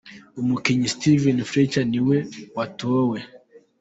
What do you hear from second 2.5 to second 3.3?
watowe.